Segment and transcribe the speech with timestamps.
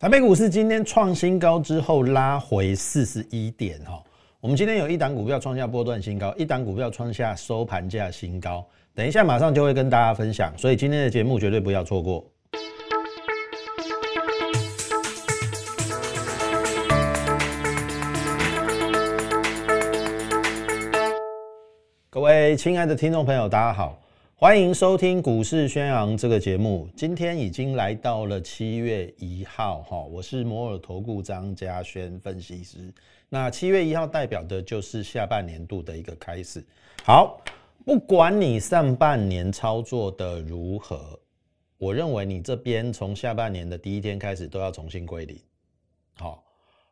[0.00, 4.00] 台北股市今天创新高之后拉回四十一点哈，
[4.38, 8.64] 我们今天有一档股票创下波段新高，一档股票创下收盘价新高，
[8.94, 12.24] 等一下马上就会跟大家分享，所以今天的节目绝对不要错过。
[22.08, 23.98] 各位亲爱的听众朋友，大家好。
[24.40, 26.88] 欢迎收听股市宣扬这个节目。
[26.94, 32.94] 今天已经来到了七月一号，哈，我是摩尔投顾张家轩分析师。
[33.28, 36.64] 那七月一号代表的就是下半年度的一个开始。
[37.02, 37.42] 好，
[37.84, 41.18] 不管你上半年操作的如何，
[41.76, 45.36] 我认为你这边从下半年的第一天开始都要重新归零。
[46.14, 46.44] 好，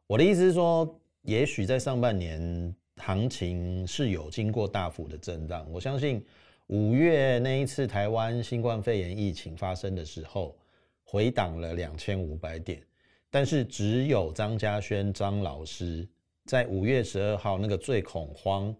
[0.08, 6.20] 我的意思是说，也许在上半年行情是有经过大幅的震荡，我相信。
[6.68, 10.56] 五月那一次台湾新冠肺炎疫情发生的时候，
[11.04, 12.82] 回档了两千五百点，
[13.30, 16.04] 但是只有张家轩张老师
[16.44, 18.74] 在五月十二号那个最恐慌，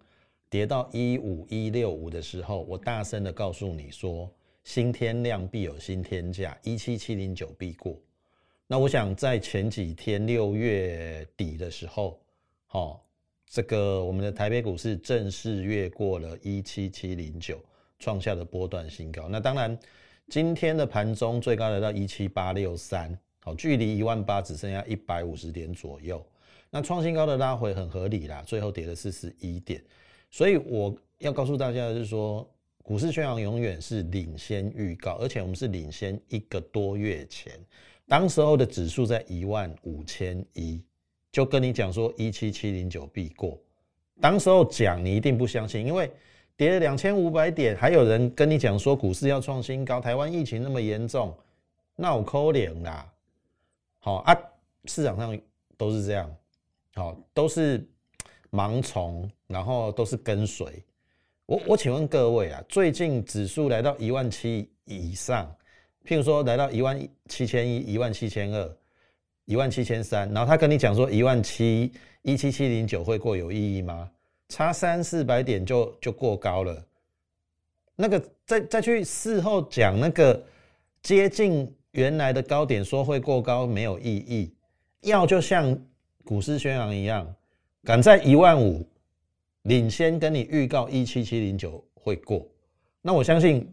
[0.51, 4.28] 跌到一五一六五的时候，我大声的告诉你说，
[4.65, 7.97] 新天量必有新天价，一七七零九必过。
[8.67, 12.19] 那我想在前几天六月底的时候，
[12.67, 13.06] 好，
[13.48, 17.61] 这个我们的台北股市正式越过了一七七零九。
[17.99, 19.29] 创下的波段新高。
[19.29, 19.79] 那当然，
[20.29, 26.25] 今天的盘中最高来到一七八六三，好，距离一万八只剩下一百五十点左右。
[26.69, 29.83] 那创新高的拉回很合理啦，最后跌了四十一点。
[30.31, 32.47] 所以我要告诉大家的是说，
[32.83, 37.53] 股市宣扬永远是领先预告，而且我们是领先一个多月前，
[38.07, 40.83] 当时候的指数在一万五千一，
[41.31, 43.59] 就跟你讲说一七七零九必过。
[44.21, 46.11] 当时候讲你一定不相信，因为。
[46.57, 51.37] 跌了两千五百点，还有人跟你讲说股市要创新高，台湾疫情那么严重，
[51.95, 53.07] 那我扣脸啦。
[53.99, 54.35] 好啊，
[54.87, 55.39] 市场上
[55.77, 56.34] 都是这样，
[56.95, 57.87] 好都是
[58.51, 60.67] 盲从，然后都是跟随。
[61.45, 65.55] 我我请问各位啊，最近指数来到一万七以上，
[66.06, 68.77] 譬如说来到一万七千一、一万七千二、
[69.44, 71.93] 一万七千三，然后他跟你讲说一万七
[72.23, 74.11] 一七七零九会过有意义吗？
[74.49, 76.87] 差三四百点就就过高了，
[77.95, 80.43] 那个再再去事后讲那个
[81.03, 84.55] 接近原来的高点说会过高没有意义，
[85.03, 85.77] 要就像
[86.25, 87.35] 股市宣扬一样，
[87.83, 88.89] 赶在一万五
[89.62, 92.47] 领先跟你预告一七七零九会过，
[93.03, 93.73] 那我相信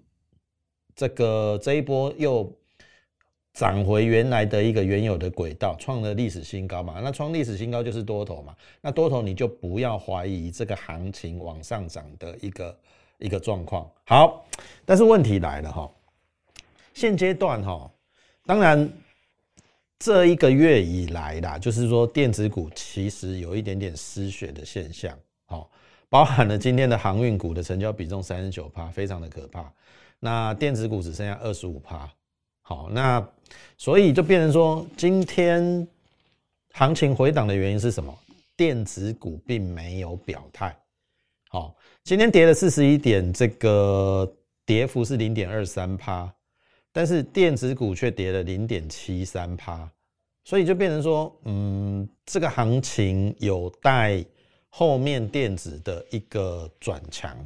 [0.95, 2.51] 这个这一波又。
[3.53, 6.99] 涨回原来的一个原有的轨道，创了历史新高嘛？
[7.03, 8.55] 那创历史新高就是多头嘛？
[8.81, 12.79] 那多头你就不要怀疑这个行情往上涨的一个
[13.19, 13.87] 一个状况。
[14.05, 14.43] 好，
[14.85, 15.87] 但是问题来了哈，
[16.95, 17.89] 现阶段哈，
[18.43, 18.91] 当然
[19.99, 25.15] 这一个月以来啦，就是说电子股其实有一点点失血的现象，
[25.45, 25.69] 好，
[26.09, 29.71] 包含了今天的航运股的成交比重三十九趴，非常的可怕。
[30.19, 32.09] 那电子股只剩下二十五趴。
[32.65, 33.25] 好，那
[33.77, 35.85] 所以就变成说，今天
[36.71, 38.17] 行情回档的原因是什么？
[38.55, 40.73] 电子股并没有表态。
[41.49, 41.75] 好，
[42.05, 44.33] 今天跌了四十一点，这个
[44.65, 46.33] 跌幅是零点二三趴，
[46.93, 49.87] 但是电子股却跌了零点七三趴，
[50.45, 54.23] 所以就变成说，嗯，这个行情有待
[54.69, 57.37] 后面电子的一个转强，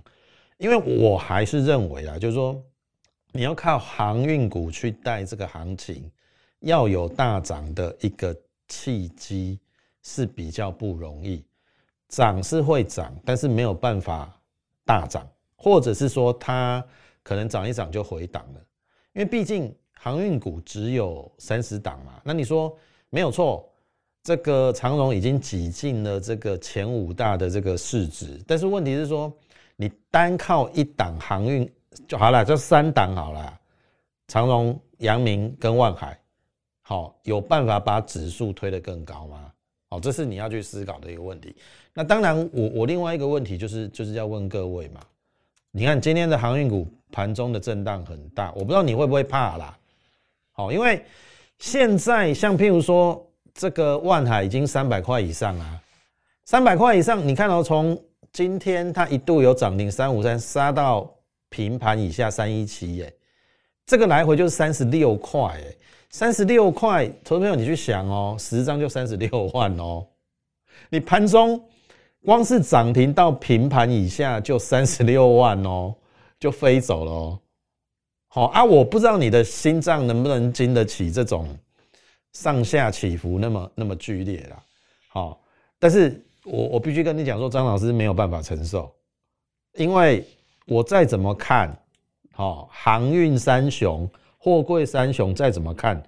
[0.59, 2.61] 因为我还是认为啊，就是说。
[3.33, 6.09] 你要靠航运股去带这个行情，
[6.61, 8.35] 要有大涨的一个
[8.67, 9.59] 契机
[10.01, 11.45] 是比较不容易。
[12.07, 14.33] 涨是会涨，但是没有办法
[14.85, 16.83] 大涨，或者是说它
[17.21, 18.61] 可能涨一涨就回档了。
[19.13, 22.21] 因为毕竟航运股只有三十档嘛。
[22.23, 22.75] 那你说
[23.09, 23.69] 没有错，
[24.23, 29.31] 这个长荣已经挤进了这个前五大的这个市值，但是问题是说，
[29.75, 31.69] 你单靠一档航运。
[32.07, 33.59] 就好了，就三档好了，
[34.27, 36.19] 长荣、阳明跟万海，
[36.81, 39.51] 好，有办法把指数推得更高吗？
[39.89, 41.55] 好，这是你要去思考的一个问题。
[41.93, 45.01] 那当然，我我另外一个问题就是，就是要问各位嘛，
[45.71, 49.77] 你看今天的航运股盘中的震荡很大，我不知道你会不会怕啦？
[50.51, 51.03] 好，因为
[51.59, 55.81] 现在像譬如说这个万海已经三百块以上啊，
[56.45, 57.97] 三百块以上，你看到从
[58.31, 61.09] 今天它一度有涨停三五三杀到。
[61.57, 63.11] 平盘以下三一七耶，
[63.87, 65.75] 这个来回就是三十六块哎，
[66.11, 70.05] 三十六块，投资朋友你去想哦，十张就三十六万哦，
[70.91, 71.59] 你盘中
[72.23, 75.95] 光是涨停到平盘以下就三十六万哦，
[76.39, 77.39] 就飞走了哦。
[78.27, 81.57] 好啊，我不知道你的心脏能不能经得起这种
[82.33, 84.63] 上下起伏那么那么剧烈啦。
[85.07, 85.41] 好，
[85.79, 88.93] 但是我我必须跟你讲说，张老师没有办法承受，
[89.73, 90.23] 因为
[90.67, 91.75] 我再怎么看，
[92.33, 96.01] 好航运三雄、货柜三雄再怎么看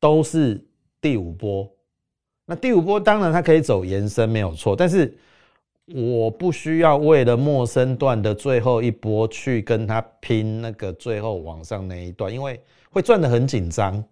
[0.00, 0.60] 都是
[1.00, 1.70] 第五波。
[2.44, 5.16] 那第五波当然它可以走延伸没有错，但是。
[5.94, 12.60] 我不需要为了陌生段的最后一波去跟他拼那个最后往上那一段，因为
[12.90, 14.02] 会转得很紧张，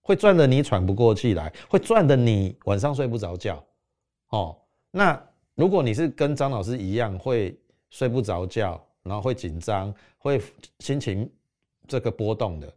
[0.00, 3.62] 会转得你喘不过气来，会转得你晚上睡不着觉。
[4.30, 4.56] 哦，
[4.90, 5.16] 那
[5.54, 7.56] 如果你是跟张老师一样会
[7.90, 10.40] 睡不着觉，然后会紧张，会
[10.78, 11.30] 心情
[11.86, 12.72] 这个波动的，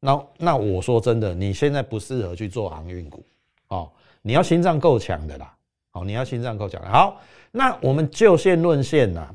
[0.00, 3.24] 那那我说真的，你现在不适合去做航运股。
[3.68, 3.90] 哦，
[4.22, 5.56] 你要心脏够强的啦。
[5.92, 6.82] 哦，你要心脏够强。
[6.84, 7.20] 好。
[7.56, 9.32] 那我们就线论线呐，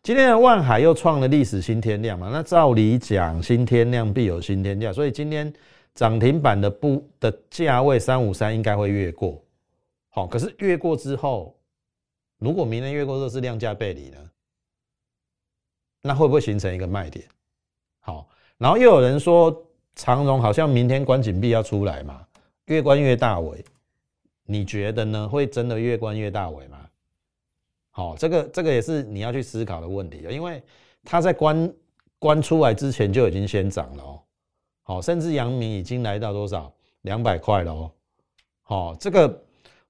[0.00, 2.30] 今天的万海又创了历史新天量嘛？
[2.32, 5.52] 那照理讲，新天量必有新天价，所以今天
[5.92, 9.42] 涨停板的不的价位三五三应该会越过。
[10.10, 11.52] 好，可是越过之后，
[12.38, 14.18] 如果明天越过这是量价背离呢？
[16.08, 17.22] 那会不会形成一个卖点？
[18.00, 18.26] 好，
[18.56, 19.54] 然后又有人说
[19.94, 22.26] 长荣好像明天关紧闭要出来嘛，
[22.64, 23.62] 越关越大尾，
[24.44, 25.28] 你觉得呢？
[25.28, 26.78] 会真的越关越大尾吗？
[27.90, 30.62] 好，这个这个也是你要去思考的问题啊，因为
[31.04, 31.70] 它在关
[32.18, 34.22] 关出来之前就已经先涨了哦。
[34.84, 36.72] 好，甚至阳明已经来到多少
[37.02, 37.90] 两百块了哦。
[38.62, 39.42] 好，这个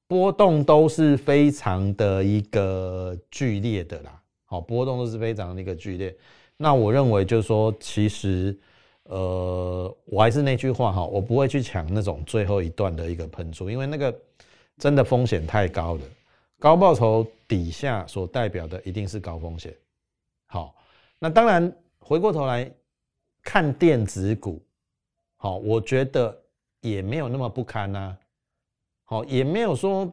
[0.08, 4.20] 波动都是非常的一个剧烈的啦。
[4.50, 6.16] 好，波动都是非常的一个剧烈。
[6.56, 8.58] 那我认为就是说，其实
[9.02, 14.18] 呃，我还是那句话哈，我不会去抢那种最后一段的一个喷出，因为那个
[14.78, 16.00] 真的风险太高了。
[16.58, 19.72] 高报酬底下所代表的一定是高风险。
[20.46, 20.74] 好，
[21.18, 21.70] 那当然
[22.00, 22.68] 回过头来
[23.42, 24.60] 看电子股，
[25.36, 26.34] 好，我觉得
[26.80, 28.16] 也没有那么不堪呐。
[29.04, 30.10] 好，也没有说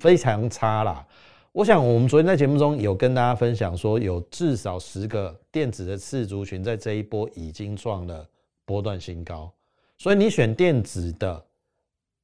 [0.00, 1.06] 非常差啦。
[1.52, 8.26] 我想我们昨天在节目中有跟大家分享说，有至少十个电子的次族群在这一波已经创了
[8.64, 9.52] 波段新高，
[9.98, 11.44] 所以你选电子的，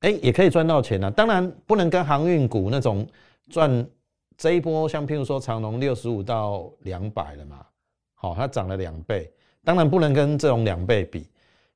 [0.00, 1.10] 哎，也可以赚到钱啊。
[1.10, 3.06] 当然不能跟航运股那种。
[3.50, 3.88] 赚
[4.36, 7.64] 这一波，像譬如说长隆六十五到两百了嘛，
[8.12, 9.32] 好，它涨了两倍，
[9.64, 11.26] 当然不能跟这种两倍比，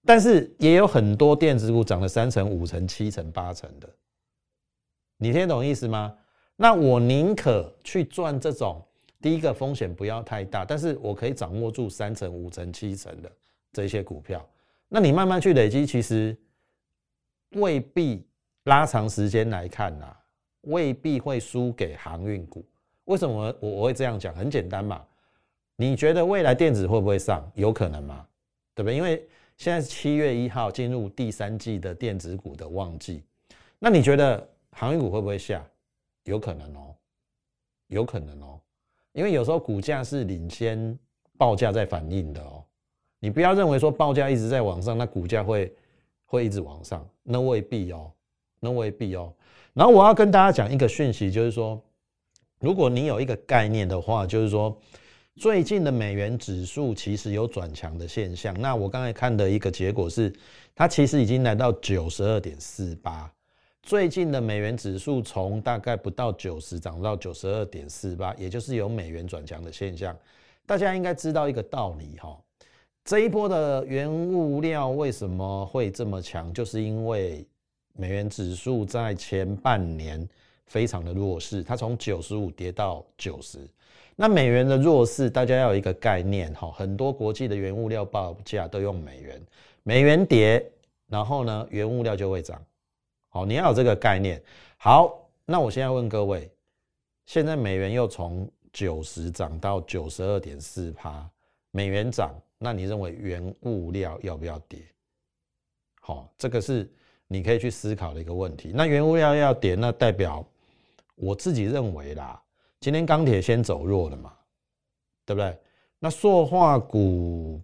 [0.04, 3.88] 但是也有很多电子股涨了三成、五成、七成、八成的，
[5.16, 6.14] 你听得懂意思吗？
[6.56, 8.80] 那我宁可去赚这种，
[9.20, 13.32] 第一个风险不要太大，但是我可以掌握住三成、五成、七成的
[13.72, 14.44] 这些股票，
[14.88, 16.36] 那你慢慢去累积，其实
[17.52, 18.24] 未必
[18.64, 20.16] 拉长时间来看呐。
[20.66, 22.64] 未必会输给航运股，
[23.06, 24.32] 为什么我我会这样讲？
[24.32, 25.04] 很简单嘛，
[25.74, 27.50] 你觉得未来电子会不会上？
[27.56, 28.24] 有可能吗？
[28.72, 28.96] 对不对？
[28.96, 29.26] 因为
[29.56, 33.24] 现在是七月一号进入第三季的电子股的旺季，
[33.80, 35.60] 那你觉得航运股会不会下？
[36.24, 36.94] 有可能哦，
[37.88, 38.60] 有可能哦，
[39.12, 40.98] 因为有时候股价是领先
[41.36, 42.64] 报价在反应的哦，
[43.18, 45.74] 你不要认为说报价一直在往上，那股价会
[46.24, 48.12] 会一直往上，那未必哦，
[48.60, 49.32] 那未必哦。
[49.74, 51.82] 然后我要跟大家讲一个讯息，就是说，
[52.60, 54.76] 如果你有一个概念的话，就是说，
[55.36, 58.54] 最近的美元指数其实有转强的现象。
[58.60, 60.32] 那我刚才看的一个结果是，
[60.74, 63.32] 它其实已经来到九十二点四八。
[63.82, 70.16] 最近的美元指数从大概不到九十涨到九十二点四八，也就是有美元转强的现象。
[70.64, 72.38] 大家应该知道一个道理哈，
[73.04, 77.46] 这一波的原物料为什么会这么强，就是因为。
[77.94, 80.26] 美元指数在前半年
[80.64, 83.58] 非常的弱势，它从九十五跌到九十。
[84.16, 89.42] 那美元的弱势，大家要有一个概念哈，很多国际的原物料报价都用美元，
[89.82, 90.66] 美元跌，
[91.06, 92.58] 然后呢，原物料就会涨。
[93.32, 94.40] 好，你要有这个概念。
[94.76, 96.50] 好，那我现在问各位，
[97.24, 101.26] 现在美元又从九十涨到九十二点四趴，
[101.70, 104.80] 美元涨，那你认为原物料要不要跌？
[106.00, 106.88] 好，这个是。
[107.28, 108.72] 你可以去思考的一个问题。
[108.74, 110.46] 那原物料要跌，那代表
[111.14, 112.38] 我自己认为啦，
[112.78, 114.34] 今天钢铁先走弱了嘛，
[115.24, 115.58] 对不对？
[115.98, 117.58] 那塑化股，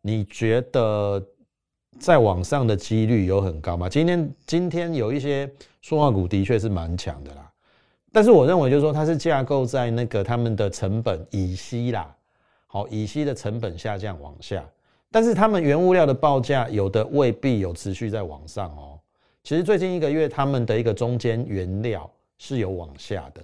[0.00, 1.24] 你觉得
[1.98, 3.88] 在往上的几率有很高吗？
[3.88, 5.50] 今天今天有一些
[5.82, 7.50] 塑化股的确是蛮强的啦，
[8.12, 12.14] 但是我认为就是说它是架构在那个他们的成本乙烯啦，
[12.66, 14.64] 好乙烯的成本下降往下。
[15.10, 19.00] 但是他们原物料的报价有的未必有持续在往上哦。
[19.42, 23.42] 其实最近一个月他们的一个中间原料是有往下的，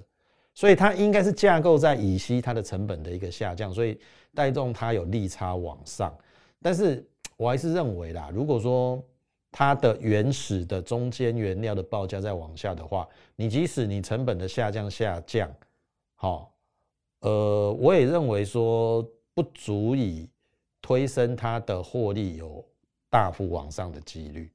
[0.55, 3.99] 所以它应该是架构在乙烯它的成本的一个下降，所以
[4.35, 6.15] 带动它有利差往上。
[6.61, 7.03] 但是
[7.37, 9.03] 我还是认为啦，如果说
[9.51, 15.49] 它的原始的中间原料的报价再往下的话，你即使你成本的下降下降，
[16.15, 16.53] 好，
[17.21, 20.29] 呃，我也认为说不足以
[20.83, 22.65] 推升它的获利有
[23.09, 24.51] 大幅往上的几率，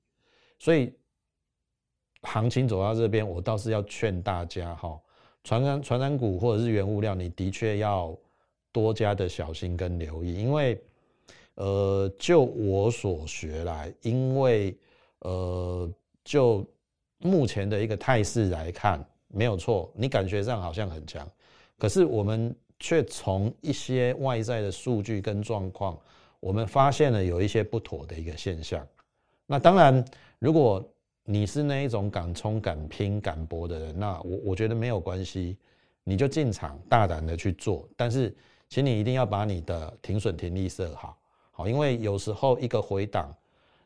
[0.58, 0.94] 所以
[2.24, 5.00] 行情走到这边，我倒是要劝大家哈，
[5.44, 8.14] 传染传染股或者是原物料，你的确要
[8.74, 10.82] 多加的小心跟留意，因为
[11.60, 14.74] 呃，就我所学来，因为
[15.20, 15.90] 呃，
[16.24, 16.66] 就
[17.18, 21.30] 目前的一个态势来看，没有错，你感觉上好像很强，
[21.78, 26.00] 可是我们却从一些外在的数据跟状况，
[26.40, 28.88] 我们发现了有一些不妥的一个现象。
[29.46, 30.04] 那当然，
[30.40, 30.82] 如果
[31.26, 35.58] 你是那一种敢冲、敢拼、敢搏的人，那我我觉得没有关系，
[36.06, 38.34] 你就进场大胆的去做，但是，
[38.70, 41.18] 请你一定要把你的停损停利设好，
[41.60, 43.36] 好，因为有时候一个回档，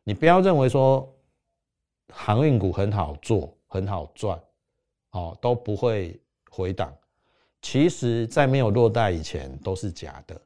[0.03, 1.11] 你不要认为说。
[2.15, 4.39] 航运股很好做，很好赚，
[5.11, 6.19] 哦，都不会
[6.51, 6.93] 回档。
[7.59, 10.39] 其实，在没有落袋以前，都是假的。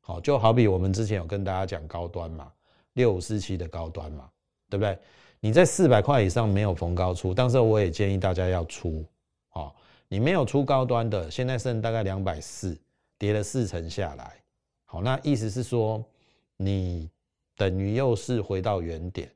[0.00, 2.52] 好，就好比我们之前有跟大家讲高端嘛，
[2.94, 4.28] 六五四七的高端嘛，
[4.68, 4.98] 对不对？
[5.40, 9.02] 你在四百块以上没有逢高出，当时我也建议大家要出。
[9.52, 9.72] 哦，
[10.08, 12.78] 你没有出高端的，现在剩大概两百四，
[13.16, 14.34] 跌了四成下来。
[14.84, 16.04] 好，那意思是说，
[16.56, 17.08] 你
[17.56, 19.30] 等于又是回到原点。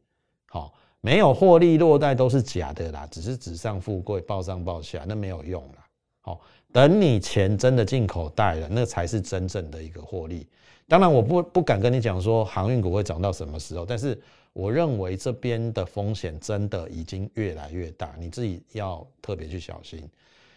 [0.46, 0.74] 好。
[1.00, 5.86] 没有获利落袋都是假的啦，只是纸上富贵，报上报下，那没有用啦。
[6.22, 6.40] 好，
[6.72, 10.44] 等你钱真的进口袋了，那才是真正的一个获利。
[10.88, 14.20] 当然，我不不敢跟你讲说航运股会涨到什么时候，但是
[14.52, 20.02] 我认为这边的风险真的已经越来越大，你自己要特别去小心。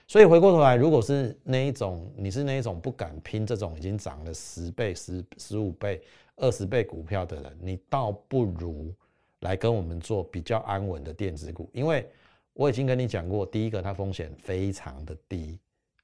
[0.08, 6.02] 所以回过头来，如果是那一种，你是那一种不敢拼这种已经涨了十倍、十十五倍、
[6.42, 8.94] 二十倍股票的人，你倒不如。
[9.42, 12.08] 来跟我们做比较安稳的电子股，因为
[12.54, 15.58] 我已经跟你讲过，第一个它风险非常的低，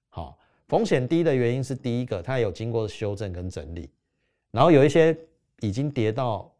[0.09, 0.35] 好，
[0.67, 3.91] 风险低的原因是第一个它有经过修正跟整理，
[4.49, 5.15] 然后有一些
[5.59, 6.51] 已经跌到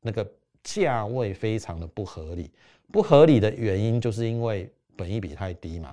[0.00, 0.24] 那个
[0.62, 2.52] 价位非常的不合理，
[2.92, 5.92] 不合理的原因就是因为本益比太低嘛，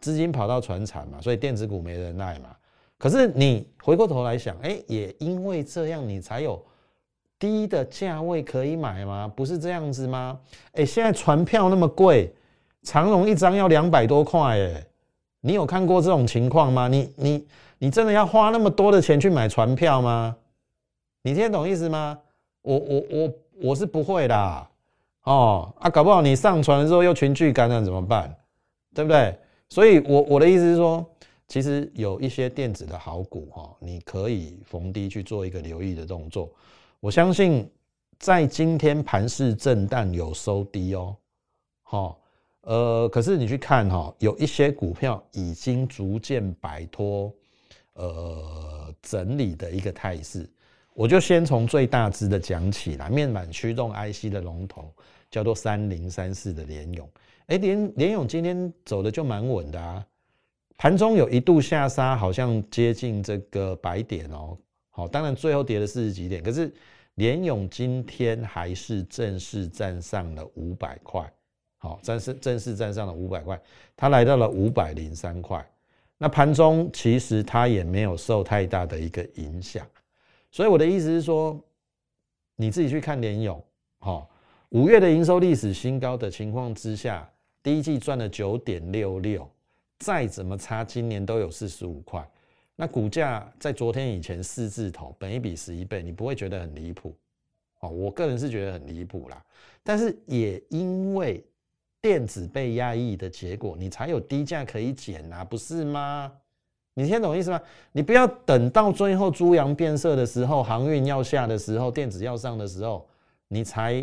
[0.00, 2.55] 资金跑到船产嘛，所以电子股没人耐嘛。
[2.98, 6.62] 可是你回过头来想，哎，也因为这样你才有。
[7.38, 9.30] 低的价位可以买吗？
[9.36, 10.40] 不是这样子吗？
[10.72, 12.34] 哎，现在船票那么贵，
[12.82, 14.86] 长荣一张要两百多块，哎，
[15.42, 16.88] 你有看过这种情况吗？
[16.88, 20.34] 你你你真的要花那么多的钱去买船票吗？
[21.20, 22.18] 你听得懂意思吗？
[22.62, 23.32] 我我我
[23.64, 24.66] 我是不会的，
[25.24, 28.34] 哦啊，搞不好你上船的时候又群聚感染怎么办？
[28.94, 29.38] 对不对？
[29.68, 31.04] 所以，我我的意思是说，
[31.48, 36.50] 其实有一些电子的好股哈，你可以逢低去做一个留意的动作。
[36.98, 37.70] 我相信，
[38.18, 41.16] 在今天盘市震荡有收低哦，
[41.82, 42.18] 好，
[42.62, 47.32] 呃，可是你去看哈，有一些股票已经逐渐摆脱
[47.92, 50.48] 呃整理的一个态势。
[50.94, 54.90] 我就先从最大支的讲起来，面板驱动 IC 的龙头
[55.30, 57.08] 叫做三零三四的联勇，
[57.46, 60.04] 哎，联联勇今天走的就蛮稳的啊，
[60.78, 64.56] 盘中有一度下杀，好像接近这个百点哦。
[64.90, 66.72] 好，当然最后跌了四十几点，可是
[67.14, 71.32] 联勇今天还是正式站上了五百块，
[71.78, 73.60] 好，正式正式站上了五百块，
[73.96, 75.66] 它来到了五百零三块。
[76.18, 79.86] 那盘中其实它也没有受太大的一个影响，
[80.50, 81.58] 所以我的意思是说，
[82.54, 83.62] 你自己去看联勇，
[83.98, 84.30] 好，
[84.70, 87.30] 五月的营收历史新高的情况之下，
[87.62, 89.46] 第一季赚了九点六六，
[89.98, 92.28] 再怎么差，今年都有四十五块。
[92.74, 97.16] 那股价在昨天以前四字头，本一比十一倍，你不会觉得很离谱
[97.80, 97.88] 哦？
[97.88, 99.42] 我个人是觉得很离谱啦。
[99.82, 101.42] 但是也因为
[102.02, 106.30] 电子被压抑的结果，你才有低价可以捡啊，不是吗？
[106.92, 107.60] 你听懂意思吗？
[107.92, 113.08] 你不要等到最后猪羊变色的时候，航运要下的时候，电子要上的时候，
[113.48, 113.94] 你才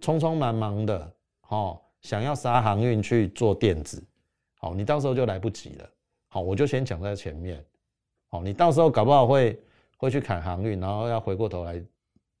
[0.00, 1.12] 匆匆忙忙的
[1.48, 4.02] 哦，想要杀航运去做电子，
[4.58, 5.88] 好，你到时候就来不及了。
[6.28, 7.64] 好，我就先讲在前面。
[8.28, 9.58] 好，你到时候搞不好会
[9.96, 11.82] 会去砍航运，然后要回过头来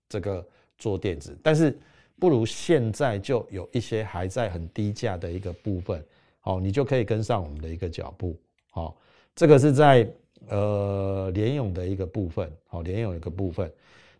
[0.08, 0.44] 这个
[0.76, 1.78] 做电子，但是
[2.18, 6.04] 不如现在就有一些还在很低价的一个部分，
[6.40, 8.36] 好，你就可以跟上我们的一个脚步。
[8.70, 8.96] 好，
[9.34, 10.10] 这个是在
[10.48, 13.72] 呃联勇的一个部分，好，联勇一个部分。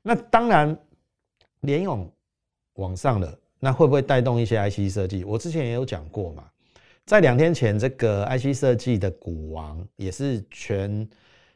[0.03, 0.77] 那当然
[1.61, 2.09] 联勇
[2.75, 5.25] 往上了，那会不会带动一些 IC 设计？
[5.25, 6.49] 我之前也有讲过嘛。
[7.07, 11.09] 在两天前，这个 IC 设计的股王，也是全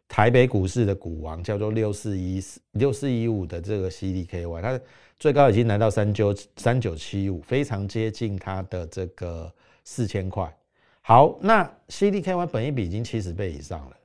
[0.06, 2.40] 台北股市的股王，叫做六四一
[2.74, 4.80] 六四一五的这个 CDKY，它
[5.18, 9.52] 最高已经来到三九三九七五，非常接近它的这个
[9.82, 10.56] 四千块。
[11.00, 13.96] 好，那 CDKY 本一比已经七十倍以上了，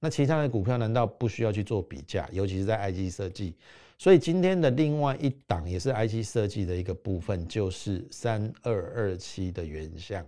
[0.00, 2.28] 那其他的股票难道不需要去做比价？
[2.30, 3.54] 尤其是在 IC 设计。
[3.96, 10.22] 所以今天的另外一档也是 IC 设计的一个部分，就是三二二七的原相。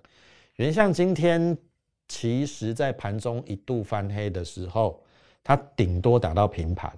[0.57, 1.57] 原相今天
[2.09, 4.99] 其实在盘中一度翻黑的时候，
[5.45, 6.91] 它顶多打到平盘。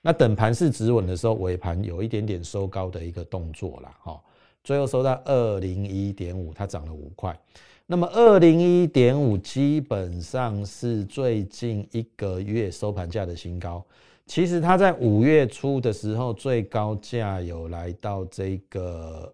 [0.00, 4.20] 那等盘势止稳的时候，尾盘有一点点收高的一个动作啦，哈，
[4.64, 7.38] 最后收到二零一点五，它涨了五块。
[7.86, 13.84] 那么二零一点五基本上是最近一个月收盘价的新高。
[14.26, 19.32] 其实它在五月初的时候，最高价有来到这个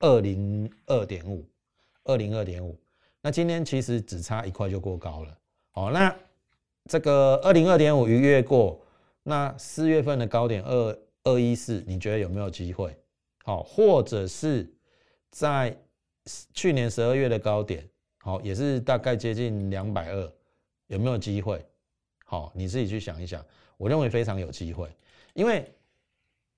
[0.00, 1.42] 二零二点五，
[2.06, 2.78] 二零二点五。
[3.20, 5.38] 那今天其实只差一块就过高了。
[5.74, 6.14] 哦，那
[6.88, 8.80] 这个二零二点五逾越过，
[9.22, 12.96] 那四月份的高点二二一四，你觉得有没有机会？
[13.44, 14.72] 好，或者是
[15.30, 15.76] 在
[16.54, 20.32] 去年十二月的高点，好，也是大概接近两百二，
[20.86, 21.64] 有没有机会？
[22.24, 23.44] 好，你自己去想一想。
[23.76, 24.88] 我认为非常有机会，
[25.34, 25.70] 因为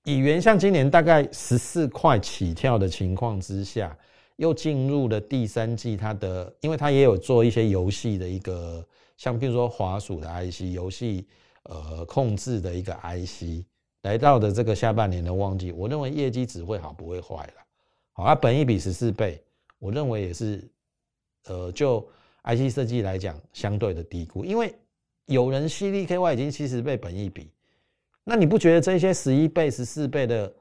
[0.05, 3.95] 以原像今年大概十四块起跳的情况之下，
[4.39, 8.83] 又进入了第三季，它的因为它也有做一些游戏的一个，
[9.17, 11.27] 像比如说滑鼠的 IC 游戏
[11.63, 13.63] 呃控制的一个 IC，
[14.03, 17.53] 来到的这个下半年的旺季，我认为业绩只会好不会坏了。
[18.13, 19.43] 好，它本一比十四倍，
[19.77, 20.67] 我认为也是
[21.45, 21.99] 呃就
[22.43, 24.73] IC 设计来讲相对的低估，因为。
[25.25, 27.51] 有人 CDKY 已经七十倍本一比，
[28.23, 30.51] 那你不觉得这些十一倍、十四倍的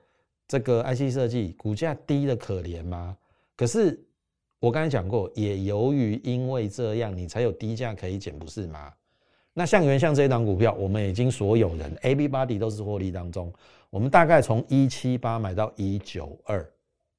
[0.47, 3.16] 这个 IC 设计股价低的可怜吗？
[3.59, 4.00] 可是
[4.61, 8.95] 我刚才讲过，也由于因为这样，你才有低价可以捡，不是吗？
[9.53, 13.53] 那像原像这一档股票，我们已经所有人 A、B、Body 都是获利当中，
[13.91, 16.65] 我们大概从一七八买到一九二，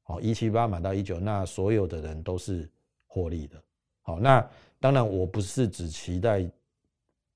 [0.03, 2.69] 好，一七八买到一九，那所有的人都是
[3.05, 3.61] 获利的。
[4.01, 6.39] 好，那当然我不是只期待。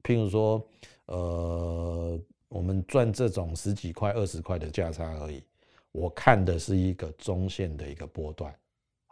[0.02, 0.66] 譬如说，
[1.08, 5.44] 呃，我们赚这种十几块、二十块的价差而已。
[5.92, 8.54] 我看的是一个中线的一个波段。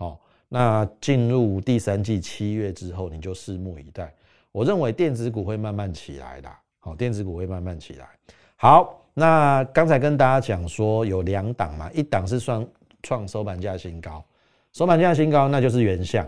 [0.02, 4.12] 好，那进入第三季七月之后，你就拭目以待。
[4.52, 6.50] 我认为电子股会慢慢起来的。
[6.80, 8.10] 好，电子股会慢慢起来。
[8.56, 12.68] 好，那刚才跟大家讲说有两档嘛，一档是创
[13.04, 14.26] 创收盘价新高，
[14.74, 16.28] 收盘价新高那就是原相。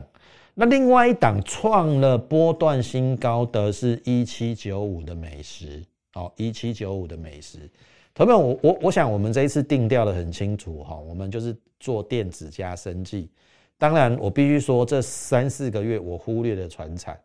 [0.54, 5.84] 那另外一档创了波段新高的是一七九五的美食，
[6.14, 7.68] 好，一七九五的美食，
[8.14, 13.32] 朋友们，我我我想我们这一次定调的很清楚哈，我们就是做电子加生技，
[13.78, 17.20] 当然我必须说这三四个月我忽略了船产，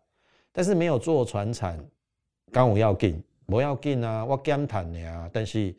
[0.52, 1.78] 但是没有做船产，
[2.52, 5.74] 刚我要进，我要进啊，我减谈的啊，但是。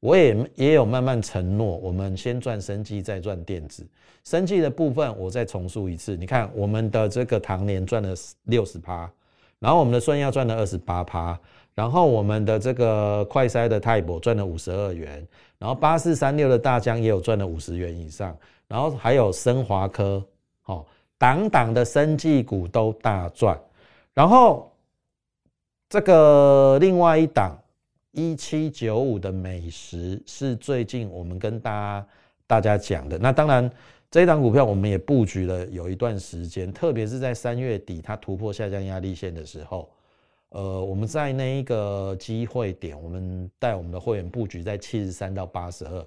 [0.00, 3.84] 我也也有慢慢承诺，我们先赚生计，再赚电子。
[4.22, 6.16] 生计的部分，我再重述一次。
[6.16, 9.10] 你看，我们的这个唐年赚了六十趴，
[9.58, 11.36] 然后我们的顺耀赚了二十八趴，
[11.74, 15.26] 然后我们的这个快筛的泰博赚了五十二元，
[15.58, 20.24] 然后八四三六的大疆也有赚了五十元以上，然后还有升华科，
[20.66, 20.86] 哦，
[21.18, 23.58] 档档的生技股都大赚，
[24.14, 24.70] 然后
[25.88, 27.58] 这个另外一档。
[28.12, 32.06] 一七九五的美食是最近我们跟大家
[32.48, 33.16] 大家讲的。
[33.18, 33.70] 那当然，
[34.10, 39.88] 这一档股票我们也布局了有一段时间，特别是在三月底它突破下降压力线的时候，
[40.48, 46.06] 呃，我们在那一个机会点，我们带我们的会员布局在七十三到八十二。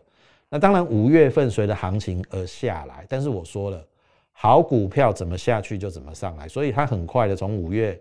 [0.51, 3.83] 那当然，五月份随着行情而下来，但是我说了，
[4.31, 7.99] 好股票怎么下去就怎么上来，所以它很快的从五月。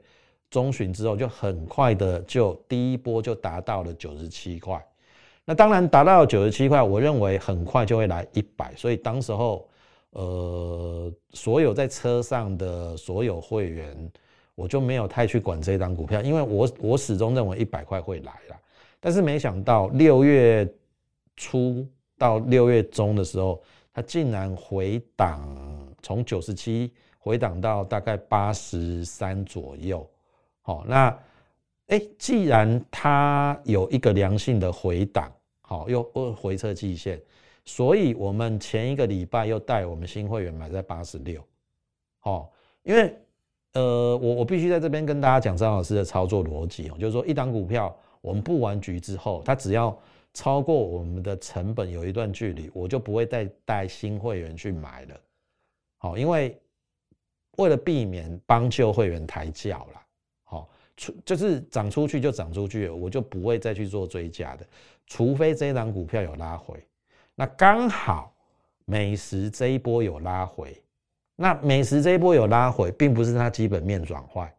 [0.50, 4.84] 中旬之后就很快的就第一波就达到了九十七块，
[5.44, 9.68] 那当然达到九十七块，我认为很快就会来一百，所以当时候
[10.10, 14.10] 呃所有在车上的所有会员，
[14.56, 18.56] 我就没有太去管这张股票，因为我我始终认为一百块会来了，
[18.98, 20.68] 但是没想到六月
[21.36, 21.86] 初
[22.20, 23.58] 到六月中的时候，
[23.94, 25.42] 它竟然回档
[26.02, 30.06] 从九十七回档到大概八十三左右。
[30.60, 31.18] 好，那
[31.86, 37.18] 哎，既然它有一个良性的回档，好，又又回撤季线，
[37.64, 41.42] 所以我们前一个礼拜又带我们新会员买在八十六，
[42.18, 42.52] 好，
[42.82, 43.16] 因为
[43.72, 49.96] 呃，我我必须在这边跟大家讲张老师的操作逻辑哦，就是说一档股票我们布完局之后，它只要
[50.34, 55.20] 超过我们的成本有一段距离，我就不会再带新会员去买了，
[55.98, 56.60] 好，因为
[57.56, 60.00] 为了避免帮旧会员抬轿了。
[60.96, 64.66] 出就是涨出去就涨出去，我就不会再去做追加的，
[65.06, 66.78] 除非这一档股票有拉回。
[67.34, 68.34] 那刚好
[68.84, 70.76] 美食这一波有拉回，
[71.36, 74.54] 那美食这一波有拉回，并不是它基本面转坏，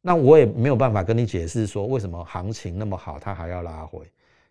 [0.00, 4.04] 那我也没有办法跟你解释说为什么行情那么好，它还要拉回。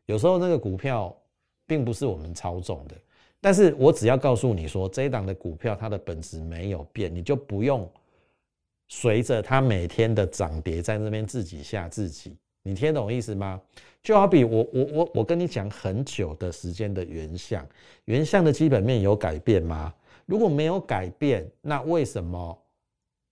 [0.05, 1.15] 有时候那个股票
[1.65, 2.95] 并不是我们操纵的，
[3.41, 7.89] 但是我只要告诉你说这一档的股票它的本质没有变，你就不用
[8.87, 12.35] 随着它每天的涨跌在那边自己吓自己。
[12.61, 13.61] 你听懂意思吗？
[14.01, 17.67] 就好比我我我我跟你讲很久的时间的原相，
[18.05, 19.93] 原相的基本面有改变吗？
[20.25, 22.57] 如果没有改变，那为什么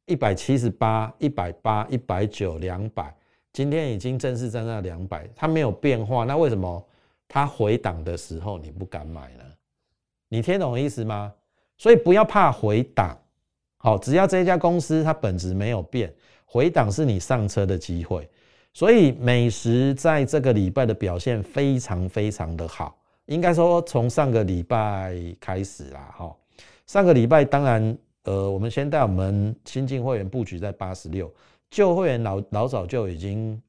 [0.06, 3.16] 一百七十八、一百八、一百九、两百？
[3.54, 6.84] 今天已经正式站在两百，它没有变化，那为什么
[7.28, 9.44] 它回档的时候你不敢买呢？
[10.28, 11.32] 你听懂意思吗？
[11.78, 13.16] 所以不要怕回档，
[13.78, 16.12] 好，只要这家公司它本质没有变，
[16.46, 18.28] 回档是你上车的机会。
[18.74, 26.36] 所以美食在这个礼拜的表现非常非常的好，应该说从上个礼拜开始啦，哈，
[26.88, 31.32] 上个礼拜当然，呃，我们先带我们新进会员布局在八十六。
[31.74, 33.60] 旧会员老老早就已经，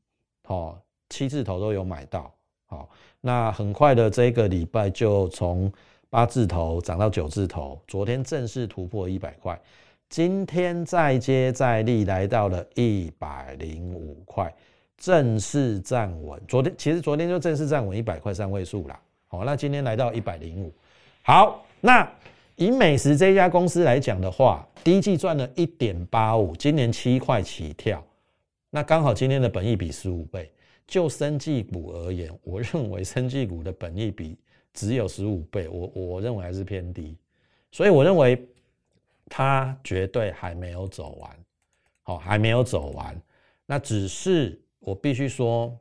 [0.47, 2.31] 哦，七字头都有买到，
[2.67, 2.87] 好，
[3.23, 5.73] 那很快的这个礼拜就从
[6.11, 9.59] 八字头涨到九字头，昨天正式突破一百块，
[10.11, 14.55] 今天再接再厉来到了一百零五块，
[14.99, 16.39] 正式站稳。
[16.47, 20.71] 昨天其实昨天就正式站稳一百块三位数啦，好，那今天来到一百零五，
[21.23, 22.07] 好，那。
[22.57, 28.05] 以美食这家公司来讲的话，第一季赚了一点八五，今年七块起跳，
[28.69, 30.53] 那刚好今天的本益比十五倍。
[30.87, 34.37] 就生技股而言，我认为生技股的本益比
[34.75, 37.17] 只有十五倍，我我认为还是偏低，
[37.73, 38.47] 所以我认为
[39.31, 41.31] 它绝对还没有走完，
[42.03, 43.19] 好，还没有走完。
[43.65, 45.75] 那只是我必须说，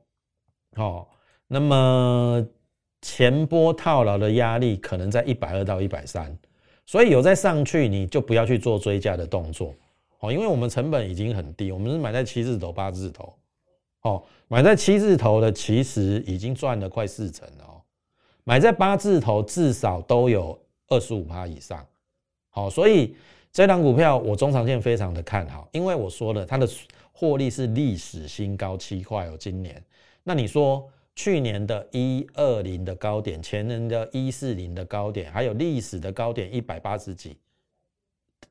[0.77, 1.09] 好，
[1.47, 2.47] 那么
[3.01, 6.33] 前波套牢的压力可能在一百二到一百三。
[6.85, 9.73] 所以有再上去，你就不要去做追加的动作，
[10.19, 13.33] 哦，因为我们成本已经很低，我们是买在七字头、八字头，
[14.01, 17.81] 哦，买在七字头的其实已经赚了快四成了哦，
[18.43, 21.85] 买在八字头至少都有二十五趴以上，
[22.49, 23.15] 好，所以
[23.51, 26.67] 这档股票我中长线非常的看好，因为我说了它的
[27.11, 29.81] 获利是历史新高七块哦，今年，
[30.23, 30.87] 那你说？
[31.15, 37.37] 去年的一二零的高点，前年的一四零的高点，还有历史的高点一百八十几，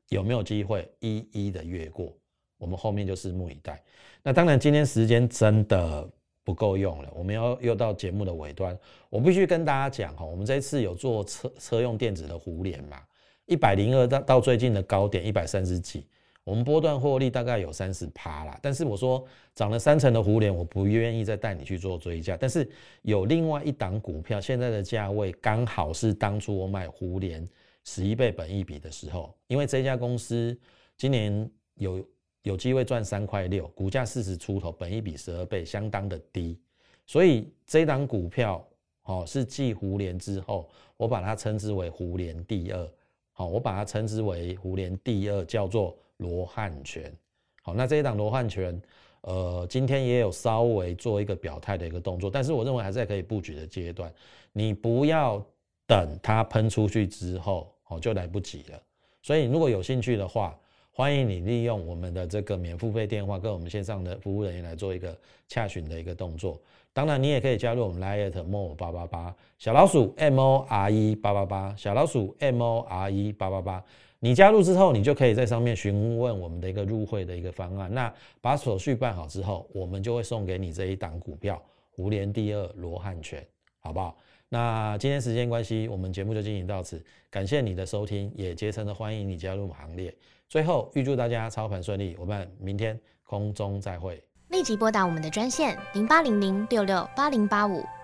[0.09, 2.15] 有没有机会一一的越过？
[2.57, 3.83] 我们后面就拭目以待。
[4.23, 6.09] 那当然，今天时间真的
[6.45, 8.77] 不够用了，我们要又到节目的尾端，
[9.09, 13.01] 我必须跟大家讲哈，我们这次有做车车用电子的互联嘛，
[13.45, 16.07] 一百零二到到最近的高点一百三十几。
[16.43, 19.23] 我们波段获利大概有三十趴啦，但是我说
[19.55, 22.35] 涨了三成的胡联，我不愿意再带你去做追加。
[22.35, 22.69] 但是
[23.03, 27.47] 有另外一档股票，现在的价位刚好是当初我买胡联
[27.85, 30.57] 十一倍本益比的时候，因为这家公司
[30.97, 32.05] 今年有
[32.41, 36.59] 有机会赚三块六，股价四十出头，本益比十二倍，相当的低，
[37.05, 38.67] 所以这档股票
[39.03, 42.91] 哦是继胡联之后，我把它称之为胡联第二，
[43.31, 45.97] 好，我把它称之为胡联第二，叫做。
[46.23, 47.13] 罗汉拳，
[47.61, 48.81] 好，那这一档罗汉拳，
[49.21, 54.09] 呃，今天也有稍微做一个表态的一个动作，但是我认为还是在可以布局的阶段，
[54.53, 55.45] 你不要
[55.85, 58.81] 等它喷出去之后，哦，就来不及了。
[59.21, 60.57] 所以如果有兴趣的话，
[60.91, 65.17] 欢迎你利用我们的这个免付费电话，跟我们线上的服务人员来做一个
[65.49, 66.61] 洽询的一个动作。
[66.93, 73.83] 当然，你也可以加入我们 Lite More 八八八小老鼠 M O R E 八八八小老鼠 M O R E 八八八。
[74.23, 77.93] 你加入之后，你就可以在上面询问我们的一个入会的一个方案。
[77.93, 83.45] 那把手续办好之后，我们就会送给你这一档股票——胡联第二罗汉拳，
[83.81, 84.15] 好不好？
[84.47, 87.03] 那今天时间关系，我们节目就进行到此。
[87.29, 90.15] 感谢你的收听，也竭诚的欢迎你加入行列。
[90.47, 94.23] 最后，预祝大家操盘顺利，我们明天空中再会。
[94.51, 97.83] 立即拨打我们的专线零八零零六六八零八五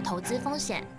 [0.00, 0.97] 投资风险。